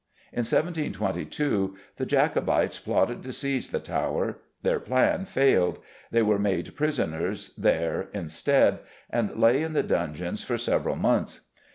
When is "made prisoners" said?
6.39-7.53